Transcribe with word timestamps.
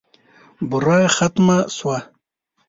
بوره 0.69 0.99
ختمه 1.15 1.57
شوه. 1.77 1.97